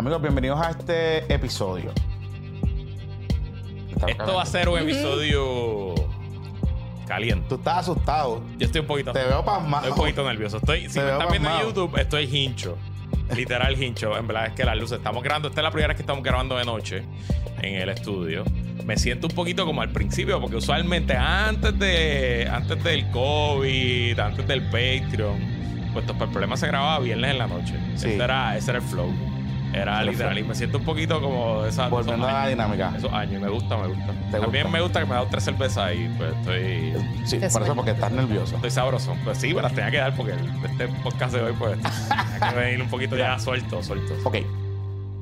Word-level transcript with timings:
Amigos, 0.00 0.22
bienvenidos 0.22 0.58
a 0.58 0.70
este 0.70 1.30
episodio. 1.30 1.92
Esto 4.06 4.34
va 4.34 4.40
a 4.40 4.46
ser 4.46 4.66
un 4.70 4.78
episodio 4.78 5.94
caliente. 7.06 7.44
Tú 7.50 7.56
estás 7.56 7.80
asustado. 7.80 8.42
Yo 8.56 8.64
estoy 8.64 8.80
un 8.80 8.86
poquito. 8.86 9.12
Te 9.12 9.22
veo 9.22 9.44
pasmado. 9.44 9.88
Estoy 9.88 9.90
un 9.90 9.96
poquito 9.98 10.26
nervioso. 10.26 10.56
Estoy, 10.56 10.88
si 10.88 10.94
Te 10.94 11.00
me 11.00 11.04
veo 11.04 11.18
están 11.18 11.30
viendo 11.30 11.48
en 11.50 11.54
pasmado. 11.54 11.74
YouTube, 11.74 12.00
estoy 12.00 12.34
hincho. 12.34 12.78
Literal 13.36 13.82
hincho. 13.82 14.16
En 14.16 14.26
verdad 14.26 14.46
es 14.46 14.52
que 14.54 14.64
las 14.64 14.78
luces 14.78 14.96
estamos 14.96 15.22
grabando. 15.22 15.48
Esta 15.48 15.60
es 15.60 15.64
la 15.64 15.70
primera 15.70 15.88
vez 15.88 15.96
que 15.96 16.02
estamos 16.02 16.24
grabando 16.24 16.56
de 16.56 16.64
noche 16.64 17.04
en 17.60 17.74
el 17.74 17.90
estudio. 17.90 18.44
Me 18.86 18.96
siento 18.96 19.26
un 19.26 19.34
poquito 19.34 19.66
como 19.66 19.82
al 19.82 19.90
principio, 19.90 20.40
porque 20.40 20.56
usualmente 20.56 21.14
antes 21.14 21.78
de 21.78 22.48
antes 22.50 22.82
del 22.82 23.10
COVID, 23.10 24.18
antes 24.18 24.48
del 24.48 24.62
Patreon, 24.62 25.90
pues 25.92 26.06
el 26.08 26.16
problema 26.16 26.56
se 26.56 26.68
grababa 26.68 27.00
viernes 27.00 27.32
en 27.32 27.38
la 27.38 27.46
noche. 27.48 27.74
Sí. 27.96 28.08
Ese, 28.08 28.16
era, 28.16 28.56
ese 28.56 28.70
era 28.70 28.78
el 28.78 28.84
flow. 28.86 29.29
Era 29.72 30.02
literal. 30.02 30.36
Y 30.38 30.42
me 30.42 30.54
siento 30.54 30.78
un 30.78 30.84
poquito 30.84 31.20
como 31.20 31.62
de 31.62 31.70
esa. 31.70 31.88
Volviendo 31.88 32.26
a 32.26 32.32
la 32.32 32.48
dinámica. 32.48 32.92
Esos 32.96 33.12
años. 33.12 33.40
Y 33.40 33.44
me 33.44 33.48
gusta, 33.50 33.76
me 33.76 33.86
gusta. 33.88 34.06
¿Te 34.30 34.38
También 34.40 34.64
gusta? 34.64 34.68
me 34.78 34.80
gusta 34.82 35.00
que 35.00 35.06
me 35.06 35.12
ha 35.12 35.16
dado 35.16 35.28
tres 35.30 35.44
cervezas 35.44 35.92
y 35.94 36.08
pues 36.18 36.34
estoy. 36.36 36.92
Sí, 37.24 37.38
Te 37.38 37.48
por 37.48 37.48
eso, 37.48 37.58
suena. 37.58 37.74
porque 37.74 37.90
estás 37.92 38.12
nervioso. 38.12 38.56
Estoy 38.56 38.70
sabroso. 38.70 39.14
Pues 39.24 39.38
sí, 39.38 39.54
me 39.54 39.62
las 39.62 39.72
tenía 39.72 39.90
que 39.90 39.98
dar 39.98 40.16
porque 40.16 40.32
el- 40.32 40.64
este 40.64 40.88
podcast 41.02 41.34
de 41.34 41.42
hoy, 41.42 41.54
pues, 41.58 41.78
tenía 42.34 42.50
que 42.52 42.58
venir 42.58 42.82
un 42.82 42.88
poquito 42.90 43.16
ya 43.16 43.38
suelto, 43.38 43.82
suelto. 43.82 44.14
Ok. 44.24 44.36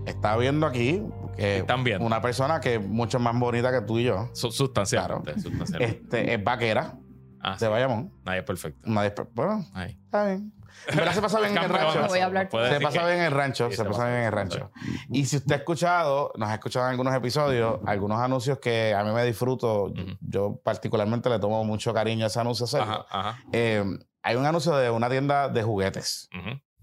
Está 0.06 0.36
viendo 0.38 0.66
aquí 0.66 1.02
que 1.36 1.58
Están 1.58 1.84
viendo. 1.84 2.04
una 2.06 2.20
persona 2.22 2.60
que 2.60 2.76
es 2.76 2.80
mucho 2.86 3.18
más 3.20 3.38
bonita 3.38 3.70
que 3.70 3.82
tú 3.86 3.98
y 3.98 4.04
yo. 4.04 4.28
Su- 4.32 4.50
Sustancialmente, 4.50 5.34
sustancialmente. 5.40 6.00
Este, 6.02 6.34
es 6.34 6.42
vaquera 6.42 6.94
Ah, 7.40 7.52
de 7.54 7.58
sí. 7.58 7.66
Bayamón. 7.66 8.12
Nadie 8.24 8.40
es 8.40 8.44
perfecto. 8.44 8.80
Nadie, 8.84 9.14
bueno, 9.32 9.64
Ahí. 9.74 9.98
está 10.04 10.26
bien. 10.26 10.52
En 10.86 10.96
verdad 10.96 11.12
se 11.12 11.22
pasa 11.22 11.40
bien 11.40 11.56
en 11.56 11.64
el 11.64 11.68
rancho. 11.70 12.00
No 12.00 12.08
voy 12.08 12.18
a 12.20 12.24
hablar. 12.26 12.48
puede 12.48 12.74
Se 12.74 12.80
pasa 12.80 13.04
bien 13.06 13.18
en 13.18 13.24
el 13.24 13.32
rancho, 13.32 13.70
se 13.70 13.84
pasa 13.84 14.04
bien 14.06 14.18
en 14.18 14.24
el 14.26 14.32
rancho. 14.32 14.70
Y 15.10 15.24
si 15.24 15.36
usted 15.36 15.52
ha 15.54 15.58
escuchado, 15.58 16.32
nos 16.36 16.48
ha 16.48 16.54
escuchado 16.54 16.86
en 16.86 16.90
algunos 16.92 17.14
episodios, 17.14 17.80
algunos 17.86 18.20
anuncios 18.20 18.58
que 18.58 18.94
a 18.94 19.02
mí 19.02 19.10
me 19.10 19.24
disfruto, 19.24 19.92
yo 20.20 20.60
particularmente 20.62 21.28
le 21.30 21.38
tomo 21.38 21.64
mucho 21.64 21.92
cariño 21.92 22.24
a 22.24 22.28
ese 22.28 22.40
anuncio. 22.40 22.64
hacerlo. 22.64 23.06
Ajá, 23.08 23.30
ajá. 23.30 23.42
Eh, 23.52 23.84
hay 24.22 24.36
un 24.36 24.46
anuncio 24.46 24.76
de 24.76 24.90
una 24.90 25.08
tienda 25.08 25.48
de 25.48 25.62
juguetes 25.62 26.28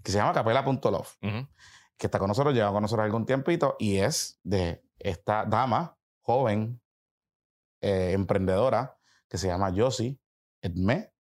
que 0.04 0.12
se 0.12 0.18
llama 0.18 0.34
Capela.love, 0.34 1.18
ujú. 1.22 1.48
que 1.98 2.08
está 2.08 2.20
con 2.20 2.28
nosotros, 2.28 2.54
lleva 2.54 2.72
con 2.72 2.82
nosotros 2.82 3.06
algún 3.06 3.26
tiempito 3.26 3.76
y 3.80 3.98
es 3.98 4.40
de 4.44 4.84
esta 5.00 5.46
dama 5.46 5.98
joven, 6.22 6.82
eh, 7.82 8.12
emprendedora, 8.14 8.98
que 9.30 9.38
se 9.38 9.48
llama 9.48 9.72
Josie 9.76 10.20
Edme 10.66 11.12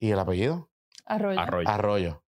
y 0.00 0.10
el 0.10 0.18
apellido 0.18 0.70
Arroyo. 1.06 1.40
Arroyo. 1.40 1.68
Arroyo. 1.68 2.24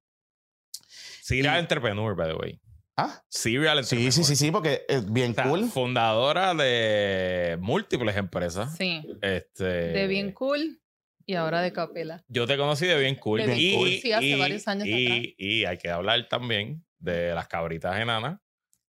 Serial 1.23 1.57
Y- 1.57 1.61
Entrepreneur, 1.61 2.15
by 2.17 2.29
the 2.29 2.35
way. 2.37 2.61
Ah, 2.97 3.23
Serial 3.29 3.79
Entrepreneur. 3.79 4.13
sí, 4.13 4.25
sí, 4.25 4.37
sí, 4.37 4.45
sí, 4.47 4.51
porque 4.51 4.85
es 4.89 5.11
bien 5.11 5.33
O 5.33 5.35
sea, 5.35 5.45
cool. 5.49 5.65
Fundadora 5.69 6.55
de 6.55 7.57
múltiples 7.61 8.17
empresas. 8.17 8.77
Sí. 8.77 9.03
Este, 9.23 9.65
De 9.65 10.07
bien 10.07 10.33
cool 10.33 10.81
y 11.25 11.35
ahora 11.35 11.63
de 11.63 11.73
capela. 11.73 12.23
Yo 12.29 12.47
te 12.47 12.57
conocí 12.57 12.87
de 12.87 12.99
bien 12.99 13.15
cool. 13.17 13.41
De 13.41 13.47
Bien 13.47 13.59
y, 13.59 13.75
cool. 13.77 13.89
Sí, 14.03 14.13
hace 14.13 14.37
varios 14.37 14.69
años 14.69 14.87
y, 14.87 15.07
atrás. 15.07 15.35
y 15.39 15.65
hay 15.65 15.79
que 15.79 15.91
hablar 15.91 16.29
también 16.29 16.85
de 16.99 17.33
las 17.35 17.49
cabritas 17.49 17.99
enanas. 17.99 18.39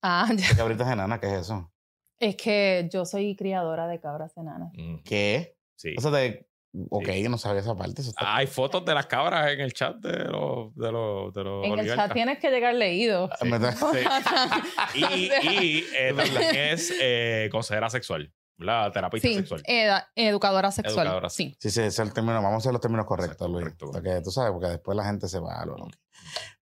Ah, 0.03 0.29
ya. 0.37 0.49
¿Qué 0.49 0.57
cabritas 0.57 0.91
enanas? 0.91 1.21
¿Qué 1.21 1.27
es 1.27 1.33
eso? 1.43 1.73
Es 2.19 2.37
que 2.37 2.89
yo 2.93 3.05
soy 3.05 3.37
criadora 3.37 3.87
de 3.87 4.01
cabras 4.01 4.37
enanas. 4.37 4.73
Mm, 4.75 4.99
¿Qué? 5.05 5.57
Sí. 5.77 5.95
Eso 5.97 6.11
de... 6.11 6.49
Ok, 6.91 7.09
yo 7.23 7.29
no 7.29 7.37
sabía 7.37 7.61
esa 7.61 7.75
parte. 7.77 8.01
Eso 8.01 8.11
está- 8.11 8.35
Hay 8.37 8.47
fotos 8.47 8.85
de 8.85 8.95
las 8.95 9.07
cabras 9.07 9.51
en 9.53 9.61
el 9.61 9.73
chat 9.75 9.97
de 9.97 10.25
los, 10.25 10.75
de 10.75 10.91
los, 10.91 11.35
de 11.35 11.45
los 11.45 11.65
En 11.67 11.79
el 11.79 11.95
chat 11.95 12.13
tienes 12.13 12.39
que 12.39 12.51
llegar 12.51 12.75
leído. 12.75 13.29
Sí. 13.41 13.49
Y, 14.95 15.05
y 15.43 15.85
eh, 15.97 16.15
también 16.17 16.55
es 16.57 16.93
eh, 17.01 17.49
consejera 17.53 17.91
sexual, 17.91 18.33
¿verdad? 18.57 18.91
Terapista 18.93 19.29
Sí, 19.29 19.35
sexual. 19.35 19.63
eda- 19.67 20.09
educadora 20.15 20.71
sexual. 20.71 21.07
Educadora 21.07 21.29
sí. 21.31 21.55
Sí, 21.61 21.71
sí, 21.71 21.81
ese 21.81 21.87
es 21.89 21.99
el 21.99 22.13
término. 22.13 22.35
Vamos 22.37 22.55
a 22.55 22.57
hacer 22.59 22.73
los 22.73 22.81
términos 22.81 23.07
correctos, 23.07 23.51
Luis. 23.51 23.65
correcto. 23.65 23.91
Porque 23.93 24.21
tú 24.23 24.31
sabes, 24.31 24.53
porque 24.53 24.69
después 24.69 24.97
la 24.97 25.05
gente 25.05 25.29
se 25.29 25.41
va 25.41 25.61
a 25.61 25.67
lo 25.67 25.77
loco. 25.77 25.91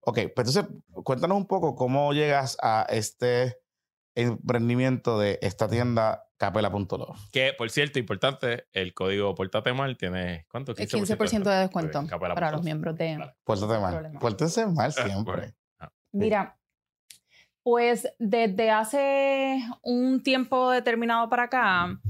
Ok, 0.01 0.19
pues 0.35 0.49
entonces, 0.57 0.65
cuéntanos 1.05 1.37
un 1.37 1.47
poco 1.47 1.75
cómo 1.77 2.13
llegas 2.13 2.57
a 2.63 2.87
este 2.89 3.59
emprendimiento 4.17 5.19
de 5.19 5.39
esta 5.43 5.69
tienda 5.69 6.25
Capela.love. 6.41 7.19
Que, 7.31 7.53
por 7.53 7.69
cierto, 7.69 7.99
importante, 7.99 8.65
el 8.73 8.95
código 8.95 9.35
Pórtate 9.35 9.75
Mal 9.75 9.99
tiene, 9.99 10.47
¿cuánto? 10.51 10.73
El 10.75 10.89
15% 10.89 11.43
de 11.43 11.57
descuento 11.57 12.07
Capela 12.07 12.35
para 12.35 12.51
los 12.53 12.63
miembros 12.63 12.97
de... 12.97 13.17
Claro. 13.17 13.35
Pórtate 13.45 13.79
mal. 13.79 13.93
problema. 13.93 14.21
Pórtense 14.21 14.67
mal 14.67 14.91
Ah, 14.97 15.05
siempre. 15.07 15.55
bueno. 15.79 15.93
Mira, 16.13 16.59
pues 17.63 18.09
desde 18.19 18.71
hace 18.71 19.61
un 19.83 20.23
tiempo 20.23 20.71
determinado 20.71 21.29
para 21.29 21.43
acá, 21.43 22.01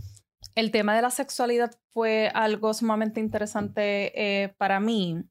el 0.55 0.71
tema 0.71 0.95
de 0.95 1.03
la 1.03 1.11
sexualidad 1.11 1.73
fue 1.89 2.31
algo 2.33 2.73
sumamente 2.73 3.19
interesante 3.19 4.13
eh, 4.45 4.55
para 4.59 4.79
mí. 4.79 5.25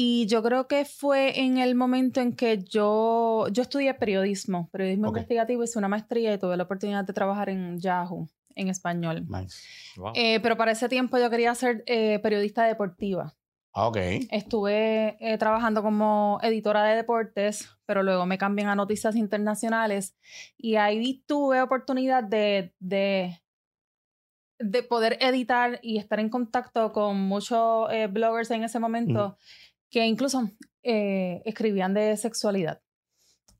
Y 0.00 0.26
yo 0.26 0.44
creo 0.44 0.68
que 0.68 0.84
fue 0.84 1.40
en 1.40 1.58
el 1.58 1.74
momento 1.74 2.20
en 2.20 2.36
que 2.36 2.62
yo, 2.62 3.48
yo 3.50 3.62
estudié 3.62 3.92
periodismo, 3.94 4.68
periodismo 4.70 5.08
Ok. 5.08 5.16
investigativo, 5.16 5.64
hice 5.64 5.76
una 5.76 5.88
maestría 5.88 6.32
y 6.32 6.38
tuve 6.38 6.56
la 6.56 6.62
oportunidad 6.62 7.04
de 7.04 7.12
trabajar 7.12 7.48
en 7.48 7.80
Yahoo, 7.80 8.28
en 8.54 8.68
español. 8.68 9.26
Nice. 9.28 9.58
Wow. 9.96 10.12
Eh, 10.14 10.38
pero 10.40 10.56
para 10.56 10.70
ese 10.70 10.88
tiempo 10.88 11.18
yo 11.18 11.28
quería 11.30 11.52
ser 11.56 11.82
eh, 11.86 12.20
periodista 12.20 12.62
deportiva. 12.62 13.34
Ah, 13.74 13.88
ok. 13.88 13.96
Estuve 14.30 15.16
eh, 15.18 15.36
trabajando 15.36 15.82
como 15.82 16.38
editora 16.44 16.84
de 16.84 16.94
deportes, 16.94 17.68
pero 17.84 18.04
luego 18.04 18.24
me 18.24 18.38
cambian 18.38 18.68
a 18.68 18.76
noticias 18.76 19.16
internacionales 19.16 20.16
y 20.56 20.76
ahí 20.76 21.24
tuve 21.26 21.60
oportunidad 21.60 22.22
de, 22.22 22.72
de, 22.78 23.36
de 24.60 24.82
poder 24.84 25.18
editar 25.20 25.80
y 25.82 25.98
estar 25.98 26.20
en 26.20 26.28
contacto 26.28 26.92
con 26.92 27.20
muchos 27.20 27.92
eh, 27.92 28.06
bloggers 28.06 28.52
en 28.52 28.62
ese 28.62 28.78
momento 28.78 29.36
que 29.90 30.04
incluso 30.06 30.50
eh, 30.82 31.42
escribían 31.44 31.94
de 31.94 32.16
sexualidad. 32.16 32.80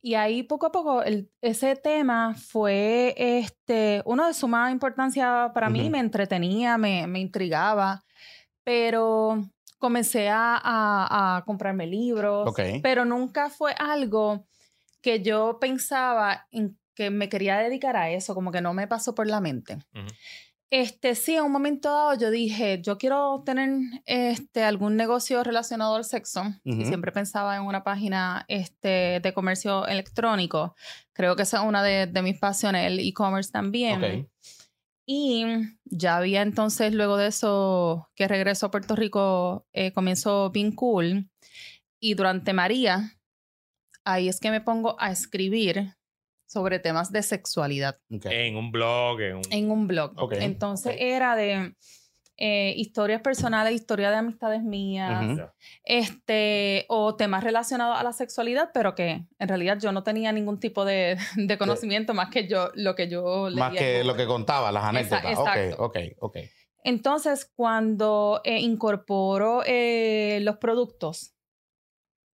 Y 0.00 0.14
ahí 0.14 0.44
poco 0.44 0.66
a 0.66 0.72
poco 0.72 1.02
el- 1.02 1.30
ese 1.42 1.74
tema 1.74 2.34
fue 2.34 3.14
este, 3.16 4.02
uno 4.04 4.26
de 4.26 4.34
suma 4.34 4.70
importancia 4.70 5.50
para 5.52 5.68
mí, 5.68 5.90
me 5.90 5.98
entretenía, 5.98 6.78
me, 6.78 7.06
me 7.06 7.18
intrigaba, 7.18 8.04
pero 8.64 9.48
comencé 9.78 10.28
a, 10.28 10.54
a- 10.62 11.36
a 11.38 11.44
comprarme 11.44 11.86
libros, 11.86 12.44
pero 12.82 13.04
nunca 13.04 13.50
fue 13.50 13.74
algo 13.78 14.46
que 15.00 15.22
yo 15.22 15.58
pensaba 15.60 16.46
en 16.50 16.78
que 16.94 17.10
me 17.10 17.28
quería 17.28 17.58
dedicar 17.58 17.96
a 17.96 18.10
eso, 18.10 18.34
como 18.34 18.50
que 18.50 18.60
no 18.60 18.74
me 18.74 18.88
pasó 18.88 19.14
por 19.14 19.26
la 19.28 19.40
mente. 19.40 19.78
Este, 20.70 21.14
sí, 21.14 21.34
en 21.34 21.44
un 21.44 21.52
momento 21.52 21.88
dado 21.88 22.14
yo 22.14 22.30
dije, 22.30 22.80
yo 22.82 22.98
quiero 22.98 23.42
tener 23.44 23.70
este, 24.04 24.64
algún 24.64 24.96
negocio 24.96 25.42
relacionado 25.42 25.94
al 25.94 26.04
sexo. 26.04 26.42
Y 26.62 26.74
Ujú. 26.74 26.84
siempre 26.84 27.10
pensaba 27.10 27.56
en 27.56 27.62
una 27.62 27.84
página 27.84 28.44
este, 28.48 29.20
de 29.20 29.32
comercio 29.32 29.86
electrónico. 29.86 30.74
Creo 31.14 31.36
que 31.36 31.42
esa 31.42 31.58
es 31.58 31.64
una 31.64 31.82
de, 31.82 32.06
de 32.06 32.22
mis 32.22 32.38
pasiones, 32.38 32.86
el 32.86 33.00
e-commerce 33.00 33.50
también. 33.50 34.02
Ok. 34.02 34.28
Y 35.10 35.46
ya 35.86 36.18
había 36.18 36.42
entonces, 36.42 36.92
luego 36.92 37.16
de 37.16 37.28
eso, 37.28 38.10
que 38.14 38.28
regreso 38.28 38.66
a 38.66 38.70
Puerto 38.70 38.94
Rico, 38.94 39.66
eh, 39.72 39.90
comienzo 39.92 40.50
bien 40.50 40.72
cool. 40.72 41.30
Y 41.98 42.12
durante 42.12 42.52
María, 42.52 43.18
ahí 44.04 44.28
es 44.28 44.38
que 44.38 44.50
me 44.50 44.60
pongo 44.60 45.00
a 45.00 45.10
escribir 45.10 45.96
sobre 46.48 46.80
temas 46.80 47.12
de 47.12 47.22
sexualidad. 47.22 47.98
En 48.08 48.56
un 48.56 48.72
blog, 48.72 49.20
en 49.20 49.36
un... 49.36 49.42
en 49.50 49.70
un 49.70 49.86
blog. 49.86 50.12
Ok, 50.16 50.32
Entonces 50.40 50.96
era 50.98 51.36
de 51.36 51.74
eh, 52.38 52.72
historias 52.76 53.20
personales, 53.20 53.74
historia 53.74 54.10
de 54.10 54.16
amistades 54.16 54.62
mías, 54.62 55.38
este, 55.84 56.86
o 56.88 57.14
temas 57.16 57.44
relacionados 57.44 57.98
a 57.98 58.02
la 58.02 58.12
sexualidad, 58.12 58.70
pero 58.72 58.94
que 58.94 59.26
en 59.38 59.48
realidad 59.48 59.78
yo 59.80 59.92
no 59.92 60.02
tenía 60.02 60.32
ningún 60.32 60.58
tipo 60.58 60.84
de, 60.84 61.18
de 61.36 61.58
conocimiento 61.58 62.14
más 62.14 62.30
que 62.30 62.48
yo, 62.48 62.70
lo 62.74 62.94
que 62.94 63.08
yo 63.08 63.48
Más 63.54 63.72
leía 63.72 63.80
que 63.80 64.00
en 64.00 64.06
lo 64.06 64.16
que 64.16 64.26
contaba, 64.26 64.72
las 64.72 64.84
anécdotas. 64.84 65.32
exacto. 65.32 65.84
Ok, 65.84 65.96
ok, 65.96 66.16
ok. 66.20 66.38
Entonces, 66.84 67.50
cuando 67.54 68.40
eh, 68.44 68.60
incorporo 68.60 69.62
eh, 69.66 70.38
los 70.42 70.56
productos, 70.56 71.34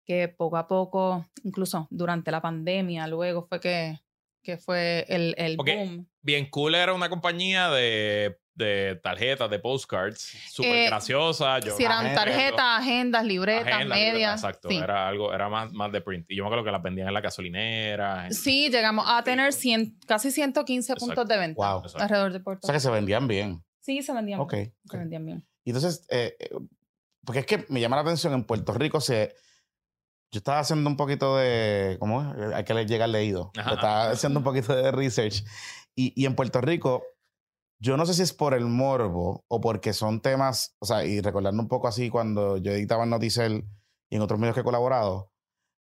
que 0.06 0.28
poco 0.28 0.58
a 0.58 0.68
poco, 0.68 1.26
incluso 1.44 1.88
durante 1.90 2.30
la 2.30 2.42
pandemia, 2.42 3.08
luego 3.08 3.48
fue 3.48 3.60
que, 3.60 4.00
que 4.44 4.58
fue 4.58 5.06
el, 5.10 5.34
el 5.38 5.58
boom. 5.58 6.08
Bien 6.22 6.50
Cool 6.50 6.76
era 6.76 6.94
una 6.94 7.10
compañía 7.10 7.70
de, 7.70 8.38
de 8.56 9.00
tarjetas, 9.02 9.50
de 9.50 9.60
postcards, 9.60 10.20
súper 10.52 10.76
Eh, 10.76 10.86
graciosa. 10.88 11.60
Yo, 11.60 11.76
Si 11.76 11.84
eran 11.84 12.14
tarjetas, 12.14 12.60
agendas, 12.82 13.26
libretas, 13.26 13.74
Agenda, 13.74 13.96
medias. 13.96 14.14
libreta, 14.14 14.34
Exacto, 14.34 14.70
sí. 14.70 14.78
era 14.78 15.08
algo, 15.08 15.34
era 15.34 15.50
más, 15.50 15.72
más 15.74 15.92
de 15.92 16.02
print. 16.02 16.26
Y 16.30 16.36
yo 16.38 16.44
me 16.44 16.48
acuerdo 16.48 16.64
que 16.66 16.72
las 16.72 16.82
vendían 16.82 17.08
en 17.08 17.14
la 17.14 17.22
gasolinera. 17.22 18.28
en- 18.28 18.34
Sí, 18.34 18.70
llegamos 18.70 19.06
a 19.08 19.24
tener 19.24 19.52
100, 19.54 19.98
casi 20.08 20.32
115 20.32 20.94
puntos 20.96 21.10
Exacto. 21.10 21.34
de 21.34 21.40
venta 21.40 21.74
Wow. 21.74 21.84
Alrededor 21.96 22.32
de 22.34 22.40
O 22.40 22.44
Puerto 22.44 22.68
sea 22.68 22.74
que 22.74 22.80
se 22.80 22.90
vendían 22.92 23.28
bien. 23.28 23.64
Sí, 23.82 24.02
se 24.02 24.14
vendían 24.14 24.40
bien. 24.48 24.64
ok. 24.68 24.74
Se 24.90 24.98
vendían 24.98 25.26
bien. 25.26 25.48
Y 25.66 25.70
entonces, 25.72 26.06
eh, 26.10 26.36
eh, 26.40 26.50
porque 27.26 27.40
es 27.40 27.46
que 27.46 27.66
me 27.70 27.80
llama 27.82 27.96
la 27.98 28.02
atención, 28.04 28.34
en 28.34 28.44
Puerto 28.44 28.74
Rico 28.74 29.00
se... 29.02 29.34
yo 30.34 30.40
estaba 30.40 30.60
haciendo 30.60 30.90
un 30.90 30.98
poquito 30.98 31.38
de, 31.38 31.96
¿cómo 32.00 32.22
es? 32.34 32.54
Hay 32.56 32.64
que 32.64 32.74
le- 32.74 32.86
llegar 32.88 33.08
leído. 33.10 33.52
Ajá. 33.56 33.74
Estaba 33.76 34.10
haciendo 34.10 34.40
un 34.40 34.44
poquito 34.44 34.76
de 34.76 34.92
research. 34.92 35.44
Y, 35.96 36.12
y 36.20 36.26
en 36.26 36.36
Puerto 36.36 36.60
Rico, 36.60 37.04
yo 37.80 37.98
no 37.98 38.06
sé 38.08 38.16
si 38.16 38.24
es 38.24 38.34
por 38.34 38.56
el 38.56 38.66
morbo 38.66 39.46
o 39.48 39.62
porque 39.62 39.94
son 39.94 40.22
temas, 40.22 40.76
o 40.80 40.86
sea, 40.88 41.06
y 41.06 41.22
recordando 41.22 41.62
un 41.62 41.68
poco 41.68 41.88
así 41.88 42.10
cuando 42.10 42.58
yo 42.58 42.72
editaba 42.72 43.04
en 43.04 43.12
Noticel 43.12 43.64
y 44.10 44.16
en 44.16 44.22
otros 44.24 44.40
medios 44.40 44.56
que 44.56 44.62
he 44.62 44.64
colaborado, 44.64 45.30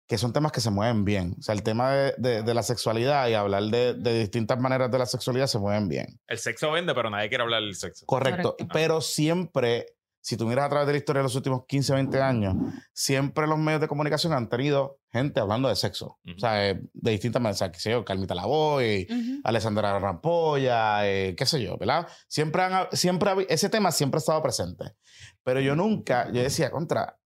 que 0.07 0.17
son 0.17 0.31
temas 0.31 0.53
que 0.53 0.61
se 0.61 0.69
mueven 0.71 1.03
bien. 1.03 1.35
O 1.37 1.41
sea, 1.41 1.53
el 1.53 1.63
tema 1.63 1.91
de, 1.91 2.13
de- 2.17 2.41
de 2.43 2.53
la 2.53 2.63
sexualidad 2.63 3.27
y 3.27 3.33
hablar 3.33 3.63
de, 3.63 3.95
de 3.95 4.19
distintas 4.19 4.57
maneras 4.59 4.89
de 4.89 4.97
la 4.99 5.05
sexualidad 5.05 5.47
se 5.47 5.59
mueven 5.59 5.89
bien. 5.89 6.21
El 6.27 6.37
sexo 6.37 6.71
vende, 6.71 6.95
pero 6.95 7.09
nadie 7.09 7.27
quiere 7.27 7.43
hablar 7.43 7.61
del 7.63 7.75
sexo. 7.75 8.05
Correcto. 8.05 8.51
Correcto. 8.53 8.67
Pero 8.73 9.01
siempre, 9.01 9.96
si 10.27 10.35
tú 10.35 10.45
miras 10.45 10.65
a 10.65 10.69
través 10.69 10.87
de 10.87 10.91
la 10.91 10.97
historia 10.97 11.21
de 11.21 11.23
los 11.23 11.35
últimos 11.37 11.63
15, 11.65 11.93
20 11.93 12.21
años, 12.21 12.53
siempre 12.91 13.47
los 13.47 13.57
medios 13.57 13.79
de 13.79 13.87
comunicación 13.87 14.33
han 14.33 14.49
tenido 14.49 14.99
gente 15.09 15.39
hablando 15.39 15.69
de 15.69 15.77
sexo. 15.77 16.19
Ujú. 16.25 16.35
O 16.35 16.39
sea, 16.39 16.69
eh, 16.69 16.81
de 16.93 17.11
distintas 17.11 17.41
maneras. 17.41 17.55
O 17.55 17.59
sea, 17.59 17.71
qué 17.71 17.79
sé 17.79 17.91
yo, 17.91 18.03
Carmita 18.03 18.35
Lavoy, 18.35 19.07
Ujú. 19.09 19.39
Alessandra 19.45 19.97
Rampolla, 19.97 21.07
eh, 21.07 21.33
qué 21.37 21.45
sé 21.45 21.63
yo, 21.63 21.77
¿verdad? 21.77 22.09
Siempre 22.27 22.61
han, 22.61 22.87
siempre 22.91 23.31
ese 23.47 23.69
tema 23.69 23.89
siempre 23.93 24.17
ha 24.17 24.19
estado 24.19 24.43
presente. 24.43 24.97
Pero 25.45 25.61
yo 25.61 25.77
nunca, 25.77 26.29
yo 26.33 26.41
decía, 26.41 26.71
contra, 26.71 27.17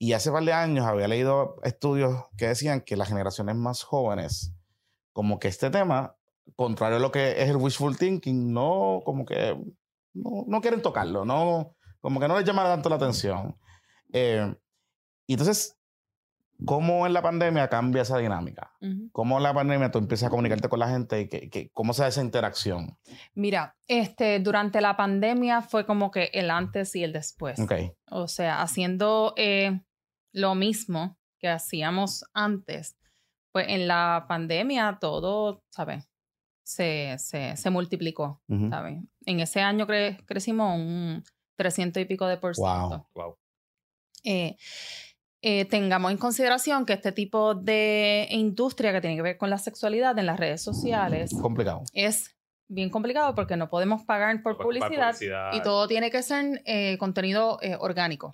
y 0.00 0.12
hace 0.12 0.32
par 0.32 0.42
de 0.42 0.52
años 0.52 0.84
había 0.84 1.06
leído 1.06 1.60
estudios 1.62 2.24
que 2.36 2.48
decían 2.48 2.80
que 2.80 2.96
las 2.96 3.06
generaciones 3.06 3.54
más 3.54 3.84
jóvenes, 3.84 4.52
como 5.12 5.38
que 5.38 5.46
este 5.46 5.70
tema, 5.70 6.16
contrario 6.56 6.96
a 6.96 7.00
lo 7.00 7.12
que 7.12 7.40
es 7.40 7.48
el 7.48 7.56
wishful 7.56 7.96
thinking, 7.96 8.52
no, 8.52 9.00
como 9.04 9.24
que 9.24 9.56
no, 10.14 10.44
no 10.48 10.60
quieren 10.60 10.82
tocarlo, 10.82 11.24
no, 11.24 11.76
como 12.02 12.20
que 12.20 12.28
no 12.28 12.36
les 12.36 12.44
llama 12.44 12.64
tanto 12.64 12.90
la 12.90 12.96
atención. 12.96 13.56
Eh, 14.12 14.54
y 15.26 15.32
entonces, 15.32 15.78
¿cómo 16.66 17.06
en 17.06 17.12
la 17.14 17.22
pandemia 17.22 17.68
cambia 17.68 18.02
esa 18.02 18.18
dinámica? 18.18 18.72
Ujú. 18.82 19.08
¿Cómo 19.12 19.38
en 19.38 19.42
la 19.44 19.54
pandemia 19.54 19.90
tú 19.90 19.98
empiezas 19.98 20.26
a 20.26 20.30
comunicarte 20.30 20.68
con 20.68 20.80
la 20.80 20.88
gente 20.90 21.20
y 21.22 21.28
que, 21.28 21.48
que- 21.48 21.70
cómo 21.70 21.94
se 21.94 22.02
da 22.02 22.08
esa 22.08 22.20
interacción? 22.22 22.98
Mira, 23.34 23.74
este, 23.86 24.38
durante 24.40 24.80
la 24.82 24.96
pandemia 24.96 25.62
fue 25.62 25.86
como 25.86 26.10
que 26.10 26.24
el 26.34 26.50
antes 26.50 26.94
y 26.94 27.02
el 27.04 27.12
después. 27.14 27.58
Ok. 27.58 27.72
O 28.10 28.28
sea, 28.28 28.60
haciendo 28.62 29.32
eh, 29.36 29.80
lo 30.32 30.54
mismo 30.54 31.16
que 31.38 31.48
hacíamos 31.48 32.24
antes, 32.34 32.96
pues 33.52 33.66
en 33.68 33.86
la 33.88 34.26
pandemia 34.28 34.98
todo, 35.00 35.64
¿sabes? 35.70 36.08
Se, 36.64 37.16
se, 37.18 37.56
se 37.56 37.70
multiplicó, 37.70 38.40
Ujú. 38.48 38.68
¿sabes? 38.70 38.98
En 39.26 39.40
ese 39.40 39.60
año 39.60 39.86
cre- 39.86 40.24
crecimos 40.26 40.76
un 40.78 41.24
300 41.56 42.02
y 42.02 42.06
pico 42.06 42.26
de 42.26 42.36
por 42.36 42.54
ciento. 42.54 43.06
Wow. 43.14 43.24
Wow. 43.24 43.36
Eh, 44.24 44.56
eh, 45.44 45.64
tengamos 45.64 46.12
en 46.12 46.18
consideración 46.18 46.86
que 46.86 46.92
este 46.92 47.10
tipo 47.10 47.56
de 47.56 48.28
industria 48.30 48.92
que 48.92 49.00
tiene 49.00 49.16
que 49.16 49.22
ver 49.22 49.36
con 49.36 49.50
la 49.50 49.58
sexualidad 49.58 50.16
en 50.18 50.26
las 50.26 50.38
redes 50.38 50.62
sociales 50.62 51.32
Complicado. 51.34 51.82
es 51.92 52.36
bien 52.68 52.90
complicado 52.90 53.34
porque 53.34 53.56
no 53.56 53.68
podemos 53.68 54.04
pagar 54.04 54.40
por 54.42 54.56
publicidad, 54.56 55.08
publicidad. 55.08 55.52
y 55.52 55.60
todo 55.62 55.88
tiene 55.88 56.12
que 56.12 56.22
ser 56.22 56.62
eh, 56.64 56.96
contenido 56.98 57.58
eh, 57.60 57.76
orgánico. 57.78 58.30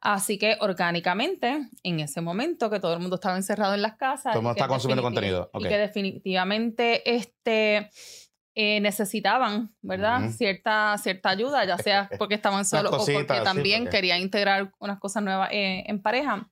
Así 0.00 0.38
que 0.38 0.56
orgánicamente, 0.60 1.68
en 1.82 2.00
ese 2.00 2.20
momento 2.22 2.70
que 2.70 2.80
todo 2.80 2.94
el 2.94 3.00
mundo 3.00 3.16
estaba 3.16 3.36
encerrado 3.36 3.74
en 3.74 3.82
las 3.82 3.96
casas. 3.96 4.32
Todo 4.32 4.40
el 4.40 4.44
mundo 4.44 4.52
está 4.52 4.66
consumiendo 4.66 5.02
contenido, 5.02 5.50
Y 5.54 5.62
que 5.62 5.78
definitivamente 5.78 7.14
este, 7.14 7.90
eh, 8.54 8.80
necesitaban, 8.80 9.74
¿verdad? 9.80 10.30
Cierta, 10.30 10.96
cierta 10.98 11.30
ayuda, 11.30 11.64
ya 11.64 11.78
sea 11.78 12.08
porque 12.18 12.34
estaban 12.34 12.64
solos 12.64 12.92
o 12.92 12.96
porque 12.98 13.20
sí, 13.20 13.44
también 13.44 13.84
porque- 13.84 13.96
querían 13.96 14.20
integrar 14.20 14.72
unas 14.78 14.98
cosas 14.98 15.22
nuevas 15.22 15.48
eh, 15.52 15.84
en 15.86 16.02
pareja. 16.02 16.48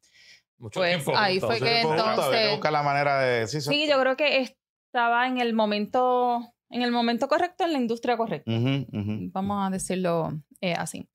Mucho 0.58 0.80
Pues, 0.80 0.96
tiempo 0.96 1.16
ahí 1.16 1.38
fue 1.38 1.60
que 1.60 1.80
Entonces, 1.82 2.60
la 2.70 2.82
manera 2.82 3.20
de... 3.20 3.46
Sí, 3.46 3.60
sí. 3.60 3.68
Sí, 3.70 3.88
yo 3.88 4.00
creo 4.00 4.16
que 4.16 4.40
estaba 4.40 5.26
en 5.28 5.38
el 5.38 5.54
momento, 5.54 6.40
en 6.70 6.82
el 6.82 6.90
momento 6.90 7.28
correcto, 7.28 7.64
en 7.64 7.72
la 7.72 7.78
industria 7.78 8.16
correcta. 8.16 8.50
Vamos 8.50 9.66
a 9.66 9.70
decirlo 9.70 10.32
eh, 10.60 10.74
así. 10.74 11.08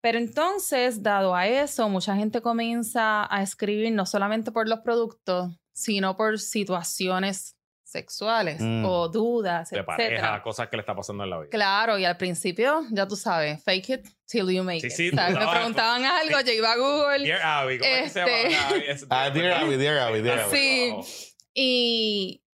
Pero 0.00 0.18
entonces, 0.18 1.02
dado 1.02 1.36
a 1.36 1.46
eso, 1.46 1.88
mucha 1.88 2.16
gente 2.16 2.40
comienza 2.40 3.32
a 3.32 3.42
escribir 3.42 3.92
no 3.92 4.06
solamente 4.06 4.50
por 4.50 4.68
los 4.68 4.80
productos, 4.80 5.52
sino 5.72 6.16
por 6.16 6.38
situaciones 6.40 7.56
sexuales 7.90 8.60
Mm. 8.60 8.84
o 8.84 9.08
dudas, 9.08 9.70
De 9.70 9.78
etcétera. 9.78 9.96
pareja, 9.96 10.42
cosas 10.42 10.68
que 10.68 10.76
le 10.76 10.80
está 10.82 10.94
pasando 10.94 11.24
en 11.24 11.30
la 11.30 11.38
vida. 11.40 11.50
Claro, 11.50 11.98
y 11.98 12.04
al 12.04 12.16
principio, 12.16 12.82
ya 12.90 13.06
tú 13.08 13.16
sabes, 13.16 13.62
fake 13.64 13.88
it 13.90 14.06
till 14.26 14.48
you 14.50 14.62
make 14.62 14.80
Sí, 14.80 14.86
it. 14.86 14.92
sí, 14.92 15.10
¿sabes? 15.10 15.34
tú 15.38 15.40
Me 15.44 15.50
preguntaban 15.50 16.04
algo, 16.04 16.40
yo 16.40 16.52
iba 16.52 16.72
a 16.72 16.76
Google 16.76 17.24
Dear 17.26 17.42
Abby, 17.42 17.78
¿cómo 17.78 17.90
es 17.90 18.02
que 18.02 18.08
se 18.10 18.20
Este- 18.20 18.50
llama? 18.50 18.68
Abby, 18.68 18.82
es- 18.88 19.06
Ah, 19.10 19.30
Dear 19.30 19.52
Abby, 19.62 19.76
Dear 19.76 19.98
Abby, 19.98 20.20
Dear 20.22 20.38
Abby. 20.40 20.56
Sí. 20.56 20.94
y 21.54 22.44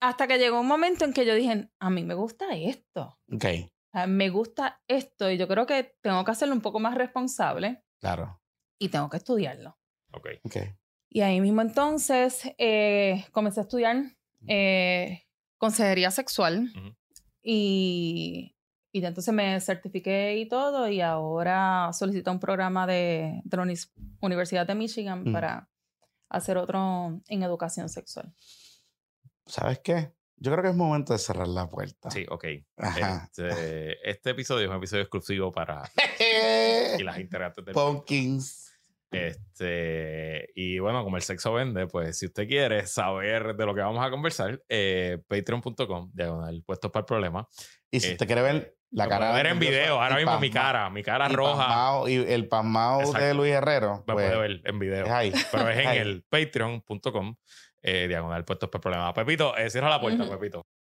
hasta 0.00 0.26
que 0.26 0.38
llegó 0.38 0.60
un 0.60 0.66
momento 0.68 1.04
en 1.04 1.12
que 1.12 1.24
yo 1.26 1.34
dije, 1.34 1.68
a 1.78 1.90
mí 1.90 2.02
me 2.04 2.14
gusta 2.14 2.46
esto. 2.54 3.18
Ok, 3.32 3.44
me 4.08 4.28
gusta 4.28 4.80
esto 4.88 5.30
y 5.30 5.38
yo 5.38 5.48
creo 5.48 5.66
que 5.66 5.96
tengo 6.02 6.22
que 6.24 6.30
hacerlo 6.30 6.54
un 6.54 6.60
poco 6.60 6.78
más 6.80 6.94
responsable 6.94 7.82
claro. 7.98 8.40
y 8.78 8.90
tengo 8.90 9.08
que 9.08 9.16
estudiarlo. 9.16 9.78
Ok. 10.12 10.28
Ok. 10.44 10.56
Y 11.08 11.22
ahí 11.22 11.40
mismo 11.40 11.62
entonces 11.62 12.42
eh, 12.58 13.24
comencé 13.32 13.60
a 13.60 13.62
estudiar 13.62 13.96
eh, 14.48 15.22
consejería 15.58 16.10
sexual 16.10 16.70
y, 17.42 18.54
y 18.92 19.04
entonces 19.04 19.32
me 19.34 19.60
certifiqué 19.60 20.36
y 20.38 20.48
todo 20.48 20.88
y 20.88 21.00
ahora 21.00 21.90
solicito 21.92 22.30
un 22.32 22.40
programa 22.40 22.86
de, 22.86 23.40
de 23.44 23.56
la 23.56 23.62
Unis- 23.64 23.92
Universidad 24.20 24.66
de 24.66 24.74
Michigan 24.74 25.24
Mm. 25.24 25.32
para 25.32 25.68
hacer 26.28 26.56
otro 26.58 27.20
en 27.28 27.42
educación 27.42 27.88
sexual. 27.88 28.34
¿Sabes 29.46 29.78
qué? 29.80 30.12
Yo 30.38 30.50
creo 30.52 30.62
que 30.64 30.70
es 30.70 30.74
momento 30.76 31.12
de 31.12 31.18
cerrar 31.18 31.48
la 31.48 31.68
puerta. 31.68 32.10
Sí, 32.10 32.26
ok. 32.28 32.44
Este, 32.44 34.10
este 34.10 34.30
episodio 34.30 34.64
es 34.64 34.70
un 34.70 34.76
episodio 34.76 35.02
exclusivo 35.04 35.50
para 35.52 35.82
y 36.98 37.02
las 37.02 37.18
integrantes 37.18 37.64
del 37.64 37.72
Pumpkins. 37.74 38.72
Este, 39.10 40.48
y 40.54 40.78
bueno, 40.78 41.02
como 41.04 41.16
el 41.16 41.22
sexo 41.22 41.52
vende, 41.52 41.86
pues 41.86 42.18
si 42.18 42.26
usted 42.26 42.46
quiere 42.46 42.86
saber 42.86 43.54
de 43.56 43.66
lo 43.66 43.74
que 43.74 43.80
vamos 43.80 44.04
a 44.04 44.10
conversar, 44.10 44.60
eh, 44.68 45.18
patreon.com, 45.28 46.10
diagonal, 46.12 46.62
puestos 46.66 46.90
para 46.90 47.00
el 47.02 47.06
problema. 47.06 47.48
Y 47.90 48.00
si 48.00 48.08
Eh, 48.08 48.12
usted 48.12 48.26
quiere 48.26 48.42
ver 48.42 48.76
la 48.90 49.04
Lo 49.04 49.10
cara... 49.10 49.30
puede 49.30 49.42
ver 49.42 49.52
en 49.52 49.58
video, 49.58 50.00
ahora 50.00 50.16
mismo 50.16 50.38
mi 50.40 50.50
cara, 50.50 50.90
mi 50.90 51.02
cara 51.02 51.28
y 51.30 51.34
roja, 51.34 51.66
pasmao- 51.66 52.08
y 52.10 52.32
el 52.32 52.48
pasmado 52.48 53.12
de. 53.12 53.34
Luis 53.34 53.52
Herrero. 53.52 54.04
me 54.06 54.14
pues, 54.14 54.26
puede 54.30 54.38
ver 54.40 54.60
en 54.64 54.78
video. 54.78 55.04
Es 55.06 55.10
ahí. 55.12 55.32
Pero 55.52 55.68
es 55.68 55.78
en 55.78 55.88
el 55.90 56.22
patreon.com, 56.28 57.36
eh, 57.82 58.06
diagonal, 58.08 58.44
puestos 58.44 58.68
para 58.68 58.78
el 58.78 58.82
problema. 58.82 59.14
Pepito, 59.14 59.56
eh, 59.56 59.70
cierra 59.70 59.88
la 59.88 60.00
puerta. 60.00 60.28
Pepito. 60.28 60.66